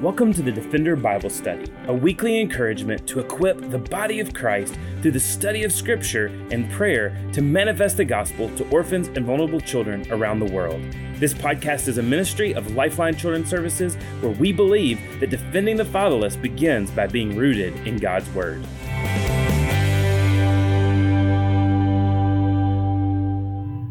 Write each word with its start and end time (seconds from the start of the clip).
Welcome 0.00 0.32
to 0.32 0.40
the 0.40 0.50
Defender 0.50 0.96
Bible 0.96 1.28
Study, 1.28 1.70
a 1.86 1.92
weekly 1.92 2.40
encouragement 2.40 3.06
to 3.06 3.20
equip 3.20 3.70
the 3.70 3.78
body 3.78 4.18
of 4.18 4.32
Christ 4.32 4.78
through 5.02 5.10
the 5.10 5.20
study 5.20 5.62
of 5.62 5.72
Scripture 5.72 6.28
and 6.50 6.70
prayer 6.70 7.14
to 7.34 7.42
manifest 7.42 7.98
the 7.98 8.06
gospel 8.06 8.48
to 8.56 8.66
orphans 8.70 9.08
and 9.08 9.26
vulnerable 9.26 9.60
children 9.60 10.10
around 10.10 10.38
the 10.38 10.50
world. 10.50 10.80
This 11.16 11.34
podcast 11.34 11.86
is 11.86 11.98
a 11.98 12.02
ministry 12.02 12.54
of 12.54 12.74
Lifeline 12.74 13.14
Children's 13.14 13.50
Services 13.50 13.96
where 14.22 14.32
we 14.32 14.52
believe 14.52 15.20
that 15.20 15.28
defending 15.28 15.76
the 15.76 15.84
fatherless 15.84 16.34
begins 16.34 16.90
by 16.90 17.06
being 17.06 17.36
rooted 17.36 17.86
in 17.86 17.98
God's 17.98 18.30
Word. 18.30 18.62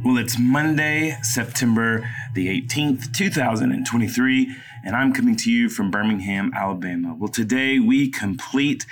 Well, 0.03 0.17
it's 0.17 0.39
Monday, 0.39 1.17
September 1.21 2.09
the 2.33 2.47
18th, 2.61 3.13
2023 3.13 4.55
and 4.83 4.95
I'm 4.95 5.13
coming 5.13 5.35
to 5.37 5.51
you 5.51 5.69
from 5.69 5.91
Birmingham, 5.91 6.51
Alabama. 6.55 7.15
Well, 7.17 7.29
today 7.29 7.79
we 7.79 8.09
complete 8.09 8.85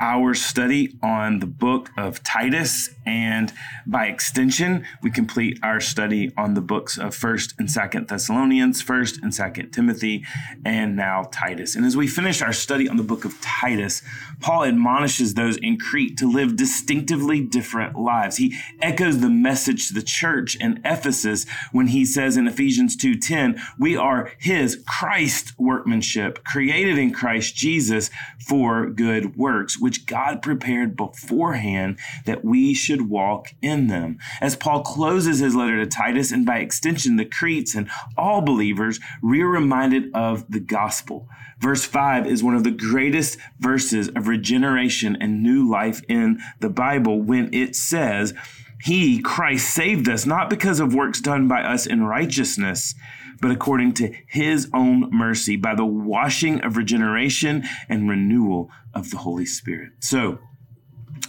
our 0.00 0.34
study 0.34 0.98
on 1.02 1.38
the 1.40 1.46
book 1.46 1.90
of 1.96 2.22
Titus, 2.22 2.90
and 3.04 3.52
by 3.86 4.06
extension, 4.06 4.84
we 5.02 5.10
complete 5.10 5.58
our 5.62 5.80
study 5.80 6.32
on 6.36 6.54
the 6.54 6.60
books 6.60 6.98
of 6.98 7.16
1st 7.16 7.54
and 7.58 7.68
2nd 7.68 8.08
Thessalonians, 8.08 8.82
1st 8.82 9.22
and 9.22 9.32
2nd 9.32 9.72
Timothy, 9.72 10.24
and 10.64 10.96
now 10.96 11.28
Titus. 11.32 11.74
And 11.74 11.84
as 11.84 11.96
we 11.96 12.06
finish 12.06 12.42
our 12.42 12.52
study 12.52 12.88
on 12.88 12.96
the 12.96 13.02
book 13.02 13.24
of 13.24 13.40
Titus, 13.40 14.02
Paul 14.40 14.64
admonishes 14.64 15.34
those 15.34 15.56
in 15.56 15.78
Crete 15.78 16.16
to 16.18 16.30
live 16.30 16.56
distinctively 16.56 17.40
different 17.40 17.98
lives. 17.98 18.36
He 18.36 18.56
echoes 18.80 19.20
the 19.20 19.30
message 19.30 19.88
to 19.88 19.94
the 19.94 20.02
church 20.02 20.56
in 20.56 20.80
Ephesus 20.84 21.46
when 21.72 21.88
he 21.88 22.04
says 22.04 22.36
in 22.36 22.46
Ephesians 22.46 22.96
2:10, 22.96 23.60
"We 23.78 23.96
are 23.96 24.30
his 24.38 24.82
Christ 24.86 25.52
workmanship, 25.58 26.44
created 26.44 26.98
in 26.98 27.12
Christ 27.12 27.56
Jesus 27.56 28.10
for 28.46 28.88
good 28.90 29.36
works, 29.36 29.78
which 29.82 30.06
God 30.06 30.40
prepared 30.40 30.96
beforehand 30.96 31.98
that 32.24 32.44
we 32.44 32.72
should 32.72 33.10
walk 33.10 33.54
in 33.60 33.88
them." 33.88 34.18
As 34.40 34.56
Paul 34.56 34.82
closes 34.82 35.40
his 35.40 35.54
letter 35.54 35.76
to 35.78 35.86
Titus 35.86 36.32
and 36.32 36.46
by 36.46 36.58
extension 36.58 37.16
the 37.16 37.24
Cretes 37.24 37.74
and 37.74 37.90
all 38.16 38.40
believers, 38.40 39.00
we 39.22 39.42
are 39.42 39.48
reminded 39.48 40.10
of 40.14 40.50
the 40.50 40.60
gospel. 40.60 41.28
Verse 41.60 41.84
5 41.84 42.26
is 42.26 42.42
one 42.42 42.54
of 42.54 42.64
the 42.64 42.70
greatest 42.70 43.38
verses 43.60 44.08
of 44.08 44.28
regeneration 44.28 45.16
and 45.20 45.42
new 45.42 45.68
life 45.68 46.02
in 46.08 46.40
the 46.60 46.70
Bible 46.70 47.20
when 47.20 47.52
it 47.52 47.76
says, 47.76 48.34
He, 48.82 49.20
Christ, 49.20 49.72
saved 49.72 50.08
us 50.08 50.26
not 50.26 50.50
because 50.50 50.80
of 50.80 50.92
works 50.94 51.20
done 51.20 51.46
by 51.46 51.62
us 51.62 51.86
in 51.86 52.02
righteousness, 52.02 52.96
but 53.42 53.50
according 53.50 53.92
to 53.94 54.14
His 54.26 54.70
own 54.72 55.10
mercy 55.10 55.56
by 55.56 55.74
the 55.74 55.84
washing 55.84 56.62
of 56.62 56.78
regeneration 56.78 57.64
and 57.88 58.08
renewal 58.08 58.70
of 58.94 59.10
the 59.10 59.18
Holy 59.18 59.44
Spirit. 59.44 59.92
So, 60.00 60.38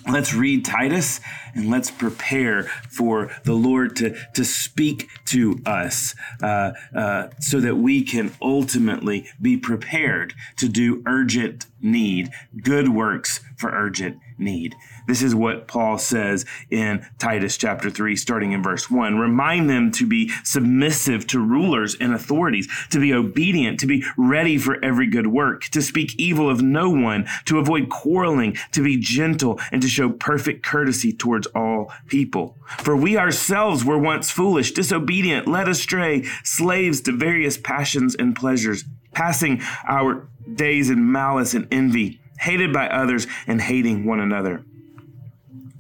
Let's 0.09 0.34
read 0.34 0.66
Titus 0.66 1.22
and 1.56 1.69
let's 1.69 1.89
prepare 1.89 2.64
for 2.64 3.31
the 3.45 3.53
Lord 3.53 3.95
to, 3.97 4.16
to 4.34 4.44
speak 4.44 5.08
to 5.28 5.61
us 5.66 6.14
uh, 6.41 6.73
uh, 6.94 7.30
so 7.39 7.61
that 7.61 7.78
we 7.78 8.03
can 8.03 8.34
ultimately 8.41 9.30
be 9.41 9.56
prepared 9.56 10.34
to 10.58 10.67
do 10.67 11.03
urgent 11.06 11.67
need, 11.81 12.31
good 12.61 12.89
works 12.89 13.39
for 13.56 13.69
urgent 13.72 14.17
need. 14.38 14.76
This 15.08 15.22
is 15.22 15.36
what 15.36 15.67
Paul 15.67 15.98
says 15.98 16.45
in 16.70 17.06
Titus 17.20 17.58
chapter 17.58 17.89
3, 17.89 18.16
starting 18.16 18.52
in 18.52 18.64
verse 18.64 18.90
1. 18.90 19.17
Remind 19.17 19.70
them 19.70 19.92
to 19.94 20.06
be 20.06 20.31
submissive 20.44 21.28
to 21.28 21.40
rulers 21.40 21.95
and 22.00 22.14
authorities, 22.14 22.67
to 22.90 23.00
be 23.00 23.14
obedient, 23.14 23.80
to 23.80 23.88
be 23.88 24.03
ready 24.17 24.58
for 24.58 24.84
every 24.84 25.08
good 25.08 25.28
work, 25.28 25.66
to 25.66 25.81
speak 25.81 26.16
evil 26.20 26.50
of 26.50 26.62
no 26.62 26.90
one, 26.90 27.28
to 27.45 27.59
avoid 27.59 27.90
quarreling, 27.90 28.58
to 28.72 28.84
be 28.84 28.98
gentle, 28.98 29.59
and 29.72 29.81
to 29.81 29.88
show 29.88 30.09
perfect 30.09 30.63
courtesy 30.63 31.12
towards 31.12 31.47
all 31.47 31.91
people. 32.08 32.58
For 32.79 32.96
we 32.96 33.18
ourselves 33.18 33.84
were 33.84 33.97
once 33.97 34.31
foolish, 34.31 34.72
disobedient, 34.72 35.47
led 35.47 35.68
astray, 35.68 36.24
slaves 36.44 37.02
to 37.02 37.12
various 37.12 37.58
passions 37.58 38.16
and 38.16 38.35
pleasures, 38.35 38.85
passing 39.13 39.62
our 39.88 40.28
days 40.56 40.90
in 40.90 41.12
malice 41.12 41.53
and 41.53 41.68
envy, 41.72 42.19
hated 42.40 42.74
by 42.74 42.88
others 42.88 43.28
and 43.48 43.62
hating 43.62 44.06
one 44.06 44.20
another. 44.20 44.64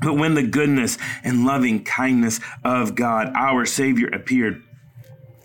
But 0.01 0.17
when 0.17 0.33
the 0.33 0.43
goodness 0.43 0.97
and 1.23 1.45
loving 1.45 1.83
kindness 1.83 2.39
of 2.63 2.95
God, 2.95 3.31
our 3.35 3.65
Savior, 3.65 4.07
appeared, 4.09 4.63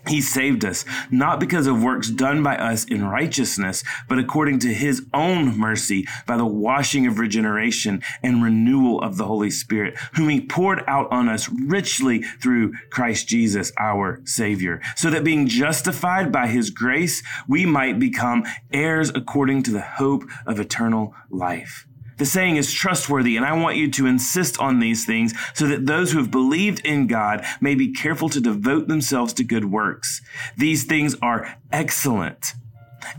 he 0.08 0.20
saved 0.20 0.64
us, 0.64 0.84
not 1.10 1.40
because 1.40 1.66
of 1.66 1.82
works 1.82 2.10
done 2.10 2.42
by 2.42 2.56
us 2.56 2.84
in 2.84 3.04
righteousness, 3.04 3.84
but 4.08 4.18
according 4.18 4.58
to 4.60 4.72
his 4.72 5.06
own 5.14 5.56
mercy 5.58 6.06
by 6.26 6.36
the 6.36 6.46
washing 6.46 7.06
of 7.06 7.18
regeneration 7.18 8.02
and 8.22 8.42
renewal 8.42 9.00
of 9.00 9.16
the 9.16 9.26
Holy 9.26 9.50
Spirit, 9.50 9.96
whom 10.14 10.28
he 10.28 10.40
poured 10.40 10.82
out 10.86 11.10
on 11.10 11.28
us 11.28 11.48
richly 11.48 12.22
through 12.22 12.72
Christ 12.90 13.28
Jesus, 13.28 13.72
our 13.78 14.20
Savior, 14.24 14.80
so 14.96 15.10
that 15.10 15.24
being 15.24 15.46
justified 15.46 16.32
by 16.32 16.46
his 16.46 16.70
grace, 16.70 17.22
we 17.46 17.66
might 17.66 17.98
become 17.98 18.44
heirs 18.72 19.10
according 19.14 19.62
to 19.64 19.70
the 19.70 19.80
hope 19.80 20.24
of 20.46 20.58
eternal 20.58 21.14
life. 21.30 21.86
The 22.18 22.26
saying 22.26 22.56
is 22.56 22.72
trustworthy, 22.72 23.36
and 23.36 23.46
I 23.46 23.52
want 23.52 23.76
you 23.76 23.90
to 23.92 24.06
insist 24.06 24.58
on 24.58 24.80
these 24.80 25.06
things 25.06 25.34
so 25.54 25.66
that 25.68 25.86
those 25.86 26.12
who 26.12 26.18
have 26.18 26.30
believed 26.30 26.84
in 26.84 27.06
God 27.06 27.44
may 27.60 27.74
be 27.74 27.92
careful 27.92 28.28
to 28.30 28.40
devote 28.40 28.88
themselves 28.88 29.32
to 29.34 29.44
good 29.44 29.66
works. 29.66 30.20
These 30.56 30.84
things 30.84 31.14
are 31.22 31.56
excellent 31.70 32.54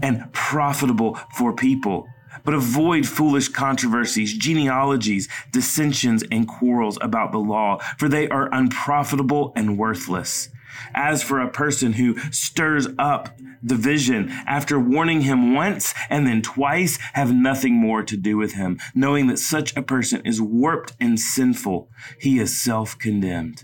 and 0.02 0.32
profitable 0.34 1.18
for 1.34 1.54
people. 1.54 2.08
But 2.44 2.54
avoid 2.54 3.08
foolish 3.08 3.50
controversies, 3.50 4.38
genealogies, 4.38 5.28
dissensions, 5.52 6.24
and 6.32 6.48
quarrels 6.48 6.98
about 7.02 7.32
the 7.32 7.40
law, 7.40 7.80
for 7.98 8.08
they 8.08 8.30
are 8.30 8.50
unprofitable 8.54 9.54
and 9.56 9.78
worthless. 9.78 10.50
As 10.94 11.24
for 11.24 11.40
a 11.40 11.50
person 11.50 11.94
who 11.94 12.18
stirs 12.32 12.88
up 12.98 13.38
division 13.66 14.30
after 14.48 14.80
warning 14.80 15.22
him 15.22 15.54
once 15.54 15.94
and 16.10 16.26
then 16.26 16.42
twice, 16.42 16.98
have 17.14 17.34
nothing 17.34 17.74
more 17.74 18.04
to 18.04 18.18
do 18.18 18.38
with 18.38 18.54
him, 18.54 18.80
knowing 18.96 19.28
that 19.28 19.40
such 19.40 19.76
a 19.76 19.82
person 19.82 20.22
is 20.26 20.42
warped 20.42 20.94
and 21.00 21.20
sinful. 21.20 21.90
He 22.20 22.40
is 22.40 22.58
self 22.58 22.98
condemned. 22.98 23.64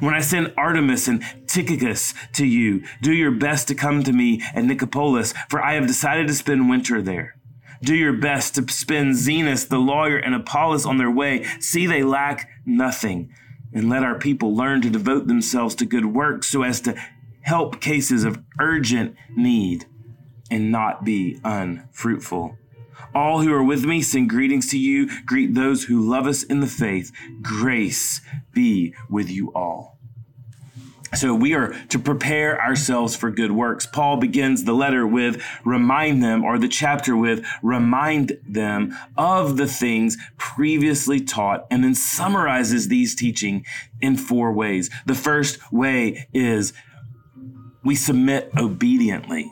When 0.00 0.14
I 0.14 0.20
send 0.20 0.48
Artemas 0.58 1.06
and 1.06 1.22
Tychicus 1.46 2.12
to 2.32 2.44
you, 2.44 2.82
do 3.02 3.12
your 3.12 3.30
best 3.30 3.68
to 3.68 3.74
come 3.74 4.02
to 4.02 4.12
me 4.12 4.42
at 4.54 4.64
Nicopolis, 4.64 5.32
for 5.48 5.64
I 5.64 5.74
have 5.74 5.86
decided 5.86 6.26
to 6.26 6.34
spend 6.34 6.68
winter 6.68 7.00
there. 7.00 7.36
Do 7.82 7.94
your 7.94 8.14
best 8.14 8.54
to 8.56 8.66
spend 8.72 9.14
Zenas, 9.14 9.68
the 9.68 9.78
lawyer, 9.78 10.16
and 10.16 10.34
Apollos 10.34 10.86
on 10.86 10.98
their 10.98 11.10
way. 11.10 11.44
See, 11.60 11.86
they 11.86 12.02
lack 12.02 12.48
nothing 12.64 13.32
and 13.72 13.88
let 13.88 14.02
our 14.02 14.18
people 14.18 14.54
learn 14.54 14.82
to 14.82 14.90
devote 14.90 15.26
themselves 15.26 15.74
to 15.76 15.84
good 15.84 16.06
works 16.06 16.48
so 16.48 16.62
as 16.62 16.80
to 16.82 16.94
help 17.42 17.80
cases 17.80 18.24
of 18.24 18.42
urgent 18.60 19.14
need 19.34 19.84
and 20.50 20.70
not 20.70 21.04
be 21.04 21.38
unfruitful. 21.44 22.56
All 23.14 23.40
who 23.40 23.52
are 23.52 23.62
with 23.62 23.84
me 23.84 24.02
send 24.02 24.30
greetings 24.30 24.70
to 24.70 24.78
you. 24.78 25.08
Greet 25.24 25.54
those 25.54 25.84
who 25.84 26.08
love 26.08 26.26
us 26.26 26.42
in 26.42 26.60
the 26.60 26.66
faith. 26.66 27.12
Grace 27.42 28.20
be 28.52 28.94
with 29.08 29.30
you 29.30 29.52
all. 29.54 29.95
So 31.16 31.34
we 31.34 31.54
are 31.54 31.72
to 31.88 31.98
prepare 31.98 32.60
ourselves 32.60 33.16
for 33.16 33.30
good 33.30 33.52
works. 33.52 33.86
Paul 33.86 34.18
begins 34.18 34.64
the 34.64 34.74
letter 34.74 35.06
with 35.06 35.42
remind 35.64 36.22
them, 36.22 36.44
or 36.44 36.58
the 36.58 36.68
chapter 36.68 37.16
with 37.16 37.44
remind 37.62 38.38
them 38.46 38.94
of 39.16 39.56
the 39.56 39.66
things 39.66 40.18
previously 40.36 41.20
taught, 41.20 41.66
and 41.70 41.82
then 41.82 41.94
summarizes 41.94 42.88
these 42.88 43.14
teaching 43.14 43.64
in 44.00 44.16
four 44.16 44.52
ways. 44.52 44.90
The 45.06 45.14
first 45.14 45.72
way 45.72 46.28
is 46.34 46.74
we 47.82 47.94
submit 47.94 48.50
obediently. 48.58 49.50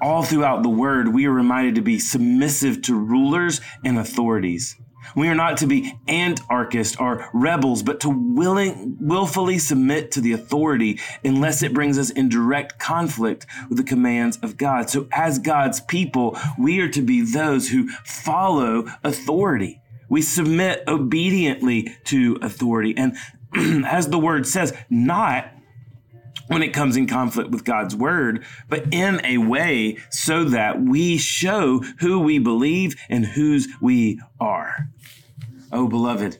All 0.00 0.22
throughout 0.24 0.62
the 0.62 0.70
word, 0.70 1.08
we 1.08 1.26
are 1.26 1.32
reminded 1.32 1.74
to 1.76 1.82
be 1.82 1.98
submissive 1.98 2.82
to 2.82 2.98
rulers 2.98 3.60
and 3.84 3.98
authorities. 3.98 4.76
We 5.14 5.28
are 5.28 5.34
not 5.34 5.58
to 5.58 5.66
be 5.66 5.98
anarchists 6.08 6.96
or 6.98 7.28
rebels, 7.32 7.82
but 7.82 8.00
to 8.00 8.10
willing, 8.10 8.96
willfully 9.00 9.58
submit 9.58 10.10
to 10.12 10.20
the 10.20 10.32
authority 10.32 11.00
unless 11.24 11.62
it 11.62 11.74
brings 11.74 11.98
us 11.98 12.10
in 12.10 12.28
direct 12.28 12.78
conflict 12.78 13.46
with 13.68 13.78
the 13.78 13.84
commands 13.84 14.38
of 14.38 14.56
God. 14.56 14.90
So 14.90 15.08
as 15.12 15.38
God's 15.38 15.80
people, 15.80 16.38
we 16.58 16.80
are 16.80 16.88
to 16.88 17.02
be 17.02 17.22
those 17.22 17.68
who 17.68 17.88
follow 18.04 18.86
authority. 19.02 19.80
We 20.08 20.22
submit 20.22 20.84
obediently 20.86 21.96
to 22.04 22.38
authority. 22.42 22.94
And 22.96 23.16
as 23.86 24.08
the 24.08 24.18
word 24.18 24.46
says, 24.46 24.72
not 24.90 25.50
when 26.48 26.62
it 26.62 26.74
comes 26.74 26.96
in 26.96 27.06
conflict 27.06 27.50
with 27.50 27.64
God's 27.64 27.96
word, 27.96 28.44
but 28.68 28.92
in 28.92 29.24
a 29.24 29.38
way 29.38 29.98
so 30.10 30.44
that 30.44 30.80
we 30.80 31.16
show 31.16 31.78
who 32.00 32.20
we 32.20 32.38
believe 32.38 32.96
and 33.08 33.24
whose 33.24 33.68
we 33.80 34.20
are. 34.40 34.88
Oh, 35.72 35.88
beloved. 35.88 36.38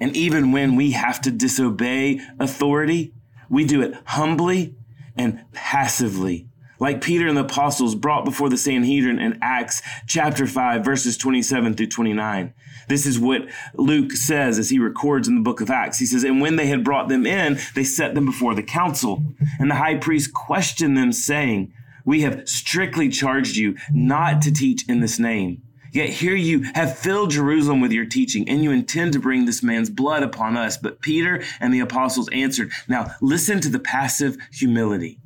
And 0.00 0.14
even 0.16 0.52
when 0.52 0.76
we 0.76 0.92
have 0.92 1.20
to 1.22 1.30
disobey 1.30 2.20
authority, 2.38 3.14
we 3.48 3.64
do 3.64 3.82
it 3.82 3.94
humbly 4.04 4.74
and 5.16 5.44
passively, 5.52 6.48
like 6.78 7.00
Peter 7.00 7.26
and 7.26 7.36
the 7.36 7.44
apostles 7.44 7.94
brought 7.94 8.24
before 8.24 8.50
the 8.50 8.58
Sanhedrin 8.58 9.18
in 9.18 9.38
Acts 9.40 9.80
chapter 10.06 10.46
5, 10.46 10.84
verses 10.84 11.16
27 11.16 11.74
through 11.74 11.86
29. 11.86 12.52
This 12.88 13.06
is 13.06 13.18
what 13.18 13.48
Luke 13.74 14.12
says 14.12 14.58
as 14.58 14.70
he 14.70 14.78
records 14.78 15.26
in 15.26 15.34
the 15.34 15.40
book 15.40 15.60
of 15.60 15.70
Acts. 15.70 15.98
He 15.98 16.06
says, 16.06 16.22
And 16.22 16.40
when 16.40 16.56
they 16.56 16.66
had 16.66 16.84
brought 16.84 17.08
them 17.08 17.26
in, 17.26 17.58
they 17.74 17.84
set 17.84 18.14
them 18.14 18.26
before 18.26 18.54
the 18.54 18.62
council. 18.62 19.24
And 19.58 19.70
the 19.70 19.76
high 19.76 19.96
priest 19.96 20.32
questioned 20.34 20.96
them, 20.96 21.12
saying, 21.12 21.72
We 22.04 22.20
have 22.20 22.48
strictly 22.48 23.08
charged 23.08 23.56
you 23.56 23.76
not 23.90 24.42
to 24.42 24.52
teach 24.52 24.88
in 24.88 25.00
this 25.00 25.18
name. 25.18 25.62
Yet 25.92 26.10
here 26.10 26.34
you 26.34 26.62
have 26.74 26.98
filled 26.98 27.30
Jerusalem 27.30 27.80
with 27.80 27.92
your 27.92 28.06
teaching, 28.06 28.48
and 28.48 28.62
you 28.62 28.70
intend 28.70 29.12
to 29.14 29.18
bring 29.18 29.44
this 29.44 29.62
man's 29.62 29.90
blood 29.90 30.22
upon 30.22 30.56
us. 30.56 30.76
But 30.76 31.00
Peter 31.00 31.42
and 31.60 31.72
the 31.72 31.80
apostles 31.80 32.28
answered, 32.30 32.70
Now 32.88 33.12
listen 33.20 33.60
to 33.60 33.68
the 33.68 33.78
passive 33.78 34.36
humility. 34.52 35.20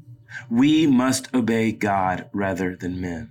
We 0.49 0.87
must 0.87 1.35
obey 1.35 1.73
God 1.73 2.29
rather 2.33 2.77
than 2.77 3.01
men. 3.01 3.31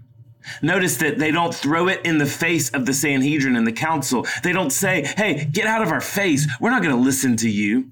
Notice 0.61 0.97
that 0.97 1.19
they 1.19 1.31
don't 1.31 1.53
throw 1.53 1.87
it 1.87 2.01
in 2.05 2.17
the 2.17 2.25
face 2.25 2.69
of 2.71 2.85
the 2.85 2.93
Sanhedrin 2.93 3.55
and 3.55 3.67
the 3.67 3.71
council. 3.71 4.25
They 4.43 4.51
don't 4.51 4.71
say, 4.71 5.03
hey, 5.17 5.45
get 5.51 5.67
out 5.67 5.81
of 5.81 5.91
our 5.91 6.01
face. 6.01 6.47
We're 6.59 6.71
not 6.71 6.81
going 6.81 6.95
to 6.95 7.01
listen 7.01 7.37
to 7.37 7.49
you. 7.49 7.91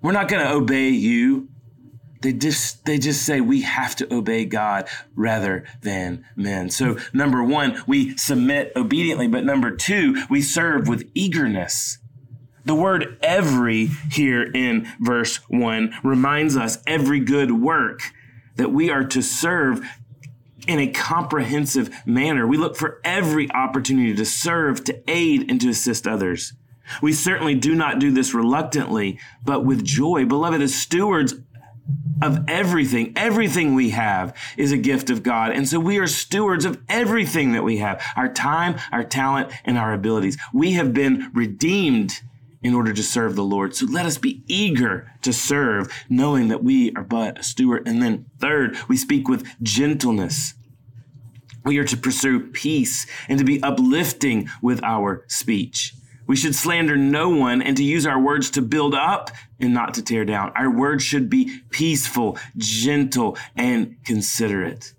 We're 0.00 0.12
not 0.12 0.28
going 0.28 0.46
to 0.46 0.52
obey 0.52 0.88
you. 0.88 1.48
They 2.26 2.32
just, 2.32 2.84
they 2.86 2.98
just 2.98 3.24
say 3.24 3.40
we 3.40 3.60
have 3.60 3.94
to 3.94 4.12
obey 4.12 4.46
God 4.46 4.88
rather 5.14 5.64
than 5.82 6.24
men. 6.34 6.70
So 6.70 6.98
number 7.12 7.40
one, 7.44 7.80
we 7.86 8.16
submit 8.16 8.72
obediently, 8.74 9.28
but 9.28 9.44
number 9.44 9.70
two, 9.70 10.24
we 10.28 10.42
serve 10.42 10.88
with 10.88 11.08
eagerness. 11.14 11.98
The 12.64 12.74
word 12.74 13.16
every 13.22 13.90
here 14.10 14.42
in 14.42 14.88
verse 14.98 15.36
one 15.48 15.94
reminds 16.02 16.56
us 16.56 16.78
every 16.84 17.20
good 17.20 17.52
work 17.52 18.00
that 18.56 18.72
we 18.72 18.90
are 18.90 19.04
to 19.04 19.22
serve 19.22 19.88
in 20.66 20.80
a 20.80 20.88
comprehensive 20.88 21.94
manner. 22.04 22.44
We 22.44 22.56
look 22.56 22.74
for 22.74 23.00
every 23.04 23.48
opportunity 23.52 24.16
to 24.16 24.24
serve, 24.24 24.82
to 24.82 25.00
aid, 25.08 25.48
and 25.48 25.60
to 25.60 25.68
assist 25.68 26.08
others. 26.08 26.54
We 27.02 27.12
certainly 27.12 27.54
do 27.54 27.74
not 27.74 27.98
do 27.98 28.10
this 28.10 28.34
reluctantly, 28.34 29.18
but 29.44 29.64
with 29.64 29.84
joy. 29.84 30.24
Beloved, 30.24 30.62
as 30.62 30.74
stewards 30.74 31.34
of 32.22 32.44
everything, 32.48 33.12
everything 33.16 33.74
we 33.74 33.90
have 33.90 34.36
is 34.56 34.72
a 34.72 34.78
gift 34.78 35.10
of 35.10 35.22
God. 35.22 35.52
And 35.52 35.68
so 35.68 35.78
we 35.78 35.98
are 35.98 36.06
stewards 36.06 36.64
of 36.64 36.80
everything 36.88 37.52
that 37.52 37.64
we 37.64 37.78
have 37.78 38.02
our 38.16 38.32
time, 38.32 38.78
our 38.92 39.04
talent, 39.04 39.50
and 39.64 39.78
our 39.78 39.92
abilities. 39.92 40.38
We 40.52 40.72
have 40.72 40.92
been 40.92 41.30
redeemed 41.34 42.20
in 42.62 42.74
order 42.74 42.92
to 42.92 43.02
serve 43.02 43.36
the 43.36 43.44
Lord. 43.44 43.76
So 43.76 43.86
let 43.86 44.06
us 44.06 44.18
be 44.18 44.42
eager 44.46 45.12
to 45.22 45.32
serve, 45.32 45.92
knowing 46.08 46.48
that 46.48 46.64
we 46.64 46.92
are 46.94 47.04
but 47.04 47.40
a 47.40 47.42
steward. 47.42 47.86
And 47.86 48.02
then, 48.02 48.26
third, 48.40 48.76
we 48.88 48.96
speak 48.96 49.28
with 49.28 49.46
gentleness. 49.62 50.54
We 51.64 51.78
are 51.78 51.84
to 51.84 51.96
pursue 51.96 52.40
peace 52.40 53.06
and 53.28 53.38
to 53.38 53.44
be 53.44 53.62
uplifting 53.62 54.48
with 54.62 54.82
our 54.82 55.24
speech. 55.28 55.95
We 56.26 56.36
should 56.36 56.54
slander 56.54 56.96
no 56.96 57.28
one 57.28 57.62
and 57.62 57.76
to 57.76 57.84
use 57.84 58.06
our 58.06 58.20
words 58.20 58.50
to 58.52 58.62
build 58.62 58.94
up 58.94 59.30
and 59.60 59.72
not 59.72 59.94
to 59.94 60.02
tear 60.02 60.24
down. 60.24 60.52
Our 60.56 60.70
words 60.70 61.04
should 61.04 61.30
be 61.30 61.60
peaceful, 61.70 62.38
gentle, 62.56 63.38
and 63.54 63.96
considerate. 64.04 64.92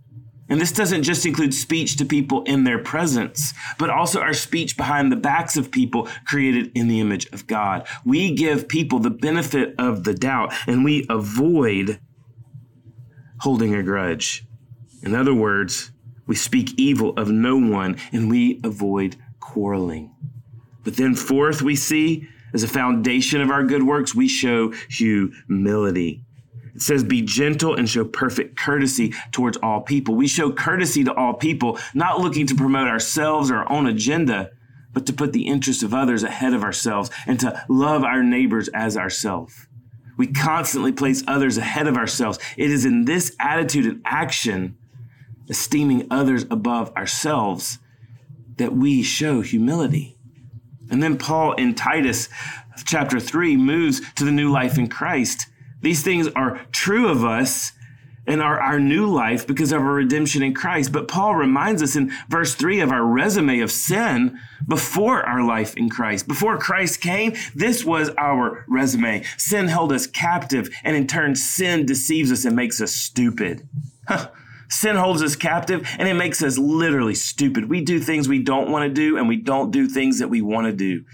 And 0.50 0.62
this 0.62 0.72
doesn't 0.72 1.04
just 1.04 1.26
include 1.26 1.54
speech 1.54 1.98
to 1.98 2.06
people 2.06 2.44
in 2.44 2.64
their 2.64 2.80
presence, 2.80 3.54
but 3.78 3.90
also 3.90 4.22
our 4.22 4.34
speech 4.34 4.78
behind 4.78 5.12
the 5.12 5.18
backs 5.18 5.58
of 5.58 5.72
people 5.72 6.08
created 6.26 6.72
in 6.74 6.88
the 6.88 7.02
image 7.02 7.28
of 7.34 7.48
God. 7.48 7.86
We 8.06 8.34
give 8.34 8.70
people 8.70 9.00
the 9.00 9.10
benefit 9.10 9.76
of 9.78 10.06
the 10.06 10.14
doubt 10.14 10.54
and 10.66 10.86
we 10.86 11.06
avoid 11.10 12.00
holding 13.42 13.76
a 13.76 13.84
grudge. 13.84 14.46
In 15.04 15.14
other 15.14 15.34
words, 15.34 15.92
we 16.26 16.36
speak 16.36 16.74
evil 16.78 17.14
of 17.18 17.30
no 17.30 17.58
one 17.58 17.98
and 18.12 18.30
we 18.30 18.62
avoid 18.64 19.18
quarreling. 19.40 20.14
But 20.88 20.96
then, 20.96 21.16
fourth, 21.16 21.62
we 21.62 21.76
see 21.76 22.30
as 22.54 22.64
a 22.64 22.68
foundation 22.70 23.42
of 23.42 23.52
our 23.52 23.66
good 23.66 23.84
works, 23.84 24.16
we 24.16 24.30
show 24.30 24.72
humility. 24.88 26.24
It 26.74 26.82
says, 26.82 27.04
Be 27.04 27.22
gentle 27.22 27.76
and 27.76 27.90
show 27.90 28.06
perfect 28.06 28.56
courtesy 28.56 29.14
towards 29.34 29.58
all 29.58 29.82
people. 29.82 30.16
We 30.16 30.30
show 30.30 30.50
courtesy 30.50 31.04
to 31.04 31.14
all 31.14 31.34
people, 31.34 31.78
not 31.94 32.22
looking 32.22 32.48
to 32.48 32.56
promote 32.56 32.88
ourselves 32.88 33.52
or 33.52 33.58
our 33.58 33.70
own 33.70 33.86
agenda, 33.88 34.52
but 34.94 35.06
to 35.08 35.12
put 35.12 35.34
the 35.34 35.48
interests 35.48 35.84
of 35.84 35.94
others 35.94 36.24
ahead 36.24 36.54
of 36.54 36.64
ourselves 36.64 37.12
and 37.26 37.38
to 37.42 37.66
love 37.68 38.06
our 38.06 38.24
neighbors 38.24 38.70
as 38.70 38.96
ourselves. 38.96 39.68
We 40.16 40.28
constantly 40.28 40.94
place 40.94 41.22
others 41.28 41.58
ahead 41.58 41.88
of 41.88 41.98
ourselves. 41.98 42.40
It 42.56 42.72
is 42.72 42.86
in 42.86 43.04
this 43.04 43.36
attitude 43.42 43.88
and 43.88 44.02
action, 44.06 44.78
esteeming 45.50 46.08
others 46.10 46.46
above 46.50 46.96
ourselves, 46.96 47.80
that 48.56 48.72
we 48.72 49.04
show 49.04 49.42
humility. 49.42 50.17
And 50.90 51.02
then 51.02 51.18
Paul 51.18 51.54
in 51.54 51.76
Titus 51.76 52.30
chapter 52.86 53.20
3 53.20 53.58
moves 53.58 54.02
to 54.16 54.24
the 54.24 54.32
new 54.32 54.52
life 54.52 54.78
in 54.78 54.88
Christ 54.88 55.48
these 55.82 56.04
things 56.04 56.28
are 56.30 56.60
true 56.72 57.08
of 57.08 57.24
us 57.24 57.74
and 58.26 58.42
are 58.42 58.60
our 58.60 58.80
new 58.80 59.08
life 59.08 59.48
because 59.48 59.72
of 59.72 59.82
our 59.82 59.94
redemption 59.94 60.44
in 60.44 60.54
Christ. 60.54 60.92
But 60.92 61.08
Paul 61.08 61.36
reminds 61.36 61.82
us 61.82 61.96
in 61.96 62.12
verse 62.28 62.56
3 62.56 62.82
of 62.82 62.92
our 62.92 63.06
resume 63.06 63.62
of 63.62 63.72
sin 63.72 64.38
before 64.68 65.24
our 65.24 65.46
life 65.46 65.78
in 65.78 65.90
Christ. 65.90 66.28
Before 66.28 66.58
Christ 66.58 67.00
came, 67.00 67.36
this 67.56 67.86
was 67.86 68.10
our 68.18 68.66
resume. 68.68 69.24
Sin 69.38 69.70
held 69.70 69.94
us 69.94 70.08
captive, 70.08 70.70
and 70.84 70.98
in 70.98 71.08
turn, 71.08 71.36
sin 71.36 71.86
deceives 71.86 72.32
us 72.32 72.44
and 72.44 72.56
makes 72.56 72.82
us 72.82 72.92
stupid. 72.92 73.68
Sin 74.70 74.96
holds 74.96 75.24
us 75.24 75.36
captive 75.36 75.88
and 75.98 76.08
it 76.08 76.14
makes 76.16 76.44
us 76.44 76.58
literally 76.58 77.16
stupid. 77.16 77.70
We 77.70 77.82
do 77.82 78.00
things 78.00 78.28
we 78.28 78.44
don't 78.44 78.70
want 78.70 78.84
to 78.84 78.94
do 78.94 79.18
and 79.18 79.28
we 79.28 79.38
don't 79.38 79.72
do 79.72 79.88
things 79.88 80.20
that 80.20 80.30
we 80.30 80.42
want 80.42 80.68
to 80.68 80.74
do. 80.74 81.06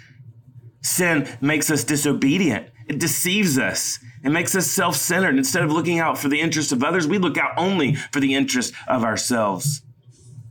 Sin 0.81 1.27
makes 1.39 1.69
us 1.69 1.83
disobedient. 1.83 2.69
It 2.87 2.99
deceives 2.99 3.57
us. 3.57 3.99
It 4.23 4.29
makes 4.29 4.55
us 4.55 4.67
self 4.67 4.95
centered. 4.95 5.37
Instead 5.37 5.63
of 5.63 5.71
looking 5.71 5.99
out 5.99 6.17
for 6.17 6.29
the 6.29 6.41
interests 6.41 6.71
of 6.71 6.83
others, 6.83 7.07
we 7.07 7.17
look 7.17 7.37
out 7.37 7.51
only 7.57 7.95
for 7.95 8.19
the 8.19 8.35
interests 8.35 8.75
of 8.87 9.03
ourselves. 9.03 9.83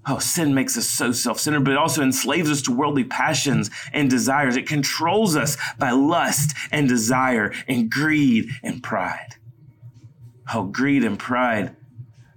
Oh, 0.06 0.19
sin 0.19 0.55
makes 0.55 0.76
us 0.76 0.87
so 0.87 1.12
self 1.12 1.38
centered, 1.38 1.64
but 1.64 1.72
it 1.72 1.78
also 1.78 2.02
enslaves 2.02 2.50
us 2.50 2.62
to 2.62 2.72
worldly 2.72 3.05
passions 3.05 3.70
and 3.93 4.08
desires. 4.08 4.56
It 4.56 4.66
controls 4.66 5.37
us 5.37 5.56
by 5.78 5.90
lust 5.90 6.56
and 6.70 6.88
desire 6.88 7.52
and 7.69 7.90
greed 7.90 8.48
and 8.62 8.82
pride. 8.82 9.37
Oh, 10.55 10.64
greed 10.64 11.05
and 11.05 11.19
pride 11.19 11.76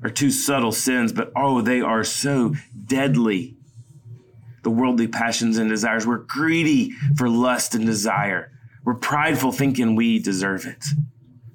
are 0.04 0.10
two 0.10 0.32
subtle 0.32 0.72
sins, 0.72 1.12
but 1.12 1.32
oh, 1.36 1.62
they 1.62 1.82
are 1.82 2.04
so 2.04 2.56
deadly. 2.86 3.56
The 4.64 4.70
worldly 4.70 5.08
passions 5.08 5.58
and 5.58 5.70
desires. 5.70 6.08
We're 6.08 6.18
greedy 6.18 6.92
for 7.18 7.30
lust 7.30 7.76
and 7.76 7.86
desire. 7.86 8.52
We're 8.84 8.96
prideful 8.96 9.52
thinking 9.52 9.96
we 9.96 10.20
deserve 10.20 10.66
it. 10.66 10.86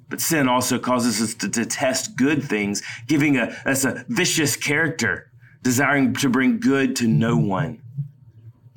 But 0.09 0.21
sin 0.21 0.49
also 0.49 0.77
causes 0.77 1.21
us 1.21 1.33
to 1.35 1.47
detest 1.47 2.17
good 2.17 2.43
things, 2.43 2.81
giving 3.07 3.37
a, 3.37 3.55
us 3.65 3.85
a 3.85 4.05
vicious 4.09 4.57
character, 4.57 5.31
desiring 5.61 6.13
to 6.15 6.29
bring 6.29 6.59
good 6.59 6.95
to 6.97 7.07
no 7.07 7.37
one. 7.37 7.81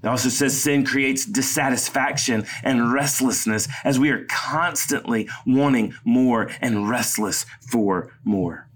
It 0.04 0.06
also 0.06 0.28
says 0.28 0.60
sin 0.60 0.84
creates 0.84 1.24
dissatisfaction 1.24 2.46
and 2.62 2.92
restlessness 2.92 3.66
as 3.84 3.98
we 3.98 4.10
are 4.10 4.26
constantly 4.26 5.28
wanting 5.46 5.94
more 6.04 6.50
and 6.60 6.88
restless 6.88 7.46
for 7.70 8.12
more. 8.22 8.68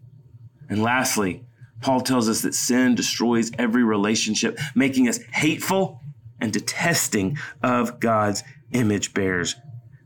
And 0.68 0.82
lastly, 0.82 1.44
Paul 1.80 2.00
tells 2.00 2.28
us 2.28 2.42
that 2.42 2.54
sin 2.54 2.94
destroys 2.94 3.50
every 3.58 3.84
relationship, 3.84 4.58
making 4.74 5.08
us 5.08 5.18
hateful 5.32 6.00
and 6.40 6.52
detesting 6.52 7.38
of 7.62 8.00
God's 8.00 8.42
image 8.72 9.14
bearers. 9.14 9.54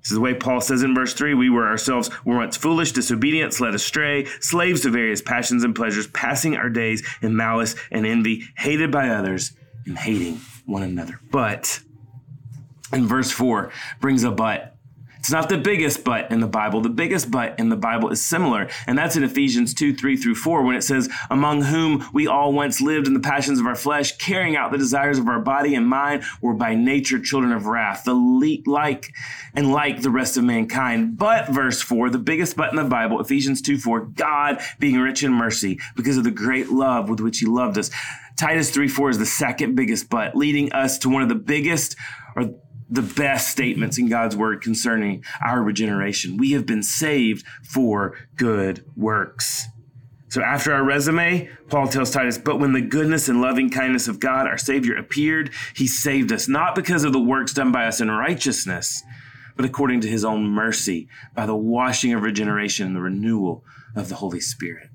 This 0.03 0.11
is 0.11 0.17
the 0.17 0.21
way 0.21 0.35
Paul 0.35 0.61
says 0.61 0.83
in 0.83 0.95
verse 0.95 1.15
3 1.15 1.35
we 1.35 1.49
were 1.49 1.67
ourselves 1.67 2.11
were 2.25 2.37
once 2.37 2.57
foolish, 2.57 2.91
disobedient, 2.93 3.61
led 3.61 3.75
astray, 3.75 4.25
slaves 4.41 4.81
to 4.81 4.91
various 4.91 5.23
passions 5.23 5.63
and 5.63 5.75
pleasures, 5.75 6.09
passing 6.09 6.57
our 6.57 6.69
days 6.69 7.07
in 7.23 7.37
malice 7.37 7.77
and 7.91 8.05
envy, 8.05 8.45
hated 8.57 8.91
by 8.91 9.09
others 9.11 9.53
and 9.87 9.97
hating 9.97 10.41
one 10.67 10.83
another. 10.83 11.21
But 11.31 11.81
in 12.93 13.07
verse 13.07 13.31
4 13.31 13.71
brings 14.01 14.25
a 14.25 14.33
but. 14.33 14.77
It's 15.23 15.31
not 15.31 15.49
the 15.49 15.57
biggest 15.57 16.03
but 16.03 16.33
in 16.33 16.41
the 16.41 16.49
Bible. 16.49 16.81
The 16.81 16.89
biggest 16.89 17.31
but 17.31 17.57
in 17.57 17.69
the 17.69 17.77
Bible 17.77 18.09
is 18.09 18.21
similar, 18.21 18.69
and 18.89 18.99
that's 18.99 19.15
in 19.15 19.23
Ephesians 19.23 19.73
2 19.73 19.95
3 19.95 20.17
through 20.17 20.35
4, 20.35 20.65
when 20.65 20.75
it 20.75 20.83
says, 20.83 21.09
Among 21.31 21.63
whom 21.63 22.05
we 22.13 22.27
all 22.27 22.53
once 22.53 22.81
lived 22.81 23.07
in 23.07 23.15
the 23.15 23.21
passions 23.21 23.61
of 23.61 23.67
our 23.67 23.77
flesh, 23.77 24.17
carrying 24.17 24.57
out 24.57 24.73
the 24.73 24.79
desires 24.79 25.21
of 25.21 25.29
our 25.29 25.39
body 25.39 25.77
and 25.77 25.87
mind, 25.87 26.25
were 26.41 26.55
by 26.55 26.75
nature 26.75 27.21
children 27.21 27.53
of 27.53 27.67
wrath, 27.67 28.03
the 28.03 28.15
le- 28.15 28.69
like 28.69 29.13
and 29.55 29.71
like 29.71 30.03
the 30.03 30.11
rest 30.11 30.37
of 30.37 30.43
mankind. 30.43 31.17
But, 31.17 31.51
verse 31.51 31.81
4, 31.81 32.11
the 32.11 32.19
biggest 32.19 32.57
but 32.57 32.71
in 32.71 32.77
the 32.77 32.83
Bible, 32.83 33.21
Ephesians 33.21 33.63
2 33.63 33.79
4, 33.79 34.07
God 34.07 34.61
being 34.81 34.99
rich 34.99 35.23
in 35.23 35.33
mercy 35.33 35.79
because 35.95 36.17
of 36.17 36.25
the 36.25 36.33
great 36.33 36.71
love 36.71 37.09
with 37.09 37.21
which 37.21 37.39
he 37.39 37.47
loved 37.47 37.79
us. 37.79 37.93
Titus 38.37 38.73
3 38.73 38.89
4 38.89 39.11
is 39.11 39.19
the 39.19 39.27
second 39.27 39.77
biggest 39.77 40.11
but, 40.11 40.35
leading 40.35 40.73
us 40.73 40.99
to 40.99 41.09
one 41.09 41.23
of 41.23 41.29
the 41.29 41.37
biggest 41.37 41.95
or 42.35 42.57
the 42.93 43.03
best 43.03 43.49
statements 43.49 43.97
in 43.97 44.09
God's 44.09 44.37
word 44.37 44.61
concerning 44.61 45.25
our 45.43 45.63
regeneration. 45.63 46.37
We 46.37 46.53
have 46.53 46.67
been 46.67 46.83
saved 46.83 47.45
for 47.65 48.19
good 48.37 48.85
works. 48.95 49.67
So 50.29 50.43
after 50.43 50.75
our 50.75 50.85
resume, 50.85 51.49
Paul 51.69 51.89
tells 51.89 52.11
Titus, 52.11 52.37
but 52.37 52.61
when 52.61 52.75
the 52.75 52.83
goodness 52.83 53.29
and 53.29 53.41
loving 53.41 53.71
kindness 53.71 54.09
of 54.09 54.21
God, 54.21 54.47
our 54.47 54.59
Savior, 54.59 54.95
appeared, 54.95 55.51
he 55.75 55.87
saved 55.87 56.33
us, 56.33 56.49
not 56.49 56.75
because 56.75 57.05
of 57.05 57.15
the 57.15 57.21
works 57.21 57.55
done 57.55 57.73
by 57.73 57.87
us 57.87 58.01
in 58.01 58.11
righteousness, 58.11 59.03
but 59.57 59.65
according 59.65 60.03
to 60.03 60.09
his 60.09 60.25
own 60.25 60.45
mercy, 60.45 61.09
by 61.35 61.47
the 61.47 61.57
washing 61.57 62.13
of 62.13 62.23
regeneration 62.23 62.87
and 62.87 62.97
the 62.97 63.01
renewal 63.01 63.65
of 63.97 64.11
the 64.11 64.17
Holy 64.17 64.41
Spirit. 64.41 64.91